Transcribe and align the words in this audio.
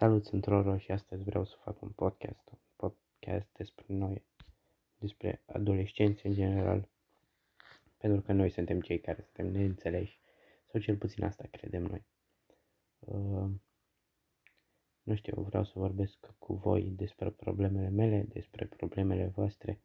Salut, 0.00 0.24
sunt 0.24 0.44
Roro 0.44 0.78
și 0.78 0.90
astăzi 0.90 1.22
vreau 1.22 1.44
să 1.44 1.54
fac 1.64 1.82
un 1.82 1.88
podcast, 1.88 2.40
un 2.50 2.58
podcast 2.76 3.48
despre 3.52 3.84
noi, 3.88 4.24
despre 4.98 5.42
adolescenți 5.46 6.26
în 6.26 6.32
general, 6.32 6.88
pentru 7.96 8.20
că 8.20 8.32
noi 8.32 8.50
suntem 8.50 8.80
cei 8.80 9.00
care 9.00 9.22
suntem 9.22 9.52
neînțeleși, 9.52 10.20
sau 10.70 10.80
cel 10.80 10.96
puțin 10.96 11.24
asta 11.24 11.48
credem 11.50 11.82
noi. 11.82 12.06
Uh, 12.98 13.50
nu 15.02 15.14
știu, 15.14 15.40
vreau 15.40 15.64
să 15.64 15.72
vorbesc 15.74 16.34
cu 16.38 16.54
voi 16.54 16.82
despre 16.82 17.30
problemele 17.30 17.88
mele, 17.88 18.22
despre 18.28 18.66
problemele 18.66 19.26
voastre, 19.26 19.80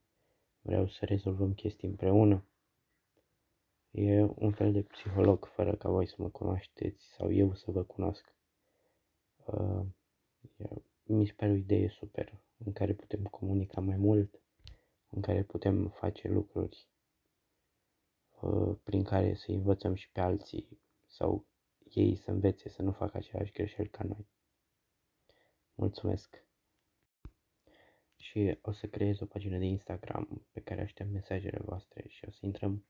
vreau 0.62 0.88
să 0.88 1.06
rezolvăm 1.06 1.54
chestii 1.54 1.88
împreună. 1.88 2.46
E 3.92 4.22
un 4.22 4.52
fel 4.52 4.72
de 4.72 4.82
psiholog 4.82 5.46
fără 5.46 5.76
ca 5.76 5.90
voi 5.90 6.08
să 6.08 6.16
mă 6.18 6.30
cunoașteți 6.30 7.06
sau 7.18 7.32
eu 7.32 7.54
să 7.54 7.72
vă 7.72 7.84
cunosc. 7.84 8.36
Uh, 9.46 9.86
mi 11.14 11.26
se 11.26 11.34
pare 11.34 11.52
o 11.52 11.56
idee 11.56 11.88
super 11.88 12.42
în 12.58 12.74
care 12.74 12.94
putem 12.94 13.24
comunica 13.24 13.82
mai 13.82 13.98
mult, 13.98 14.42
în 15.10 15.22
care 15.22 15.44
putem 15.44 15.90
face 15.90 16.28
lucruri 16.28 16.88
uh, 18.42 18.76
prin 18.84 19.04
care 19.04 19.34
să 19.34 19.52
învățăm 19.52 19.94
și 19.94 20.12
pe 20.12 20.20
alții 20.20 20.80
sau 21.06 21.46
ei 21.90 22.16
să 22.16 22.32
învețe 22.32 22.70
să 22.70 22.82
nu 22.82 22.92
facă 22.92 23.18
același 23.18 23.52
greșeli 23.52 23.90
ca 23.90 24.04
noi. 24.04 24.28
Mulțumesc! 25.76 26.44
Și 28.16 28.58
o 28.62 28.72
să 28.72 28.88
creez 28.88 29.20
o 29.20 29.26
pagină 29.26 29.58
de 29.58 29.66
Instagram 29.66 30.48
pe 30.52 30.62
care 30.62 30.82
aștept 30.82 31.12
mesajele 31.12 31.60
voastre 31.66 32.08
și 32.08 32.26
o 32.28 32.32
să 32.32 32.40
intrăm 32.42 32.86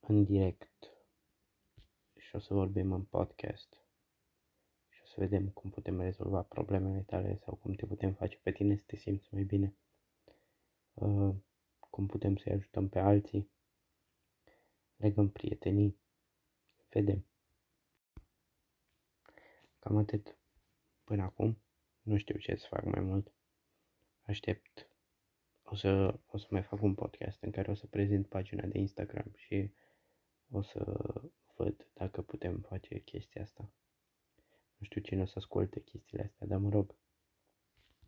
în 0.00 0.24
direct 0.24 0.90
și 2.16 2.36
o 2.36 2.38
să 2.38 2.54
vorbim 2.54 2.92
în 2.92 3.04
podcast 3.04 3.89
să 5.10 5.20
vedem 5.20 5.48
cum 5.48 5.70
putem 5.70 6.00
rezolva 6.00 6.42
problemele 6.42 7.00
tale 7.00 7.36
sau 7.44 7.54
cum 7.54 7.72
te 7.72 7.86
putem 7.86 8.12
face 8.12 8.38
pe 8.42 8.52
tine 8.52 8.76
să 8.76 8.82
te 8.86 8.96
simți 8.96 9.28
mai 9.30 9.42
bine, 9.42 9.74
uh, 10.94 11.34
cum 11.80 12.06
putem 12.06 12.36
să-i 12.36 12.52
ajutăm 12.52 12.88
pe 12.88 12.98
alții, 12.98 13.50
legăm 14.96 15.30
prietenii, 15.30 15.96
vedem. 16.88 17.24
Cam 19.78 19.96
atât 19.96 20.36
până 21.04 21.22
acum. 21.22 21.58
Nu 22.02 22.16
știu 22.16 22.38
ce 22.38 22.54
să 22.54 22.66
fac 22.68 22.84
mai 22.84 23.00
mult. 23.00 23.32
Aștept. 24.22 24.88
O 25.62 25.74
să, 25.74 26.20
o 26.26 26.38
să 26.38 26.46
mai 26.50 26.62
fac 26.62 26.82
un 26.82 26.94
podcast 26.94 27.42
în 27.42 27.50
care 27.50 27.70
o 27.70 27.74
să 27.74 27.86
prezint 27.86 28.26
pagina 28.26 28.66
de 28.66 28.78
Instagram 28.78 29.32
și 29.36 29.72
o 30.50 30.62
să 30.62 31.12
văd 31.56 31.86
dacă 31.94 32.22
putem 32.22 32.60
face 32.60 32.98
chestia 32.98 33.42
asta. 33.42 33.70
Nu 34.80 34.86
știu 34.86 35.00
cine 35.00 35.22
o 35.22 35.26
să 35.26 35.34
asculte 35.36 35.80
chestiile 35.80 36.24
astea, 36.24 36.46
dar 36.46 36.58
mă 36.58 36.68
rog, 36.68 36.94